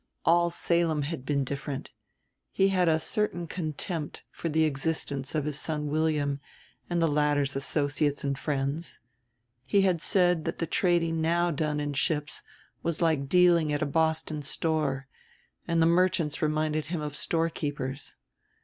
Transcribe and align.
All 0.25 0.49
Salem 0.49 1.03
had 1.03 1.27
been 1.27 1.43
different: 1.43 1.91
he 2.51 2.69
had 2.69 2.89
a 2.89 2.99
certain 2.99 3.45
contempt 3.45 4.23
for 4.31 4.49
the 4.49 4.63
existence 4.63 5.35
of 5.35 5.45
his 5.45 5.59
son 5.59 5.89
William 5.91 6.39
and 6.89 6.99
the 6.99 7.07
latter's 7.07 7.55
associates 7.55 8.23
and 8.23 8.35
friends. 8.35 8.99
He 9.63 9.81
had 9.81 10.01
said 10.01 10.45
that 10.45 10.57
the 10.57 10.65
trading 10.65 11.21
now 11.21 11.51
done 11.51 11.79
in 11.79 11.93
ships 11.93 12.41
was 12.81 12.99
like 12.99 13.29
dealing 13.29 13.71
at 13.71 13.83
a 13.83 13.85
Boston 13.85 14.41
store, 14.41 15.05
and 15.67 15.79
the 15.79 15.85
merchants 15.85 16.41
reminded 16.41 16.87
him 16.87 17.01
of 17.01 17.15
storekeepers. 17.15 18.15